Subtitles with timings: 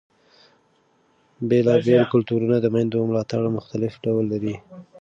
[1.49, 4.55] بېلابېل کلتورونه د مېندو ملاتړ مختلف ډول لري.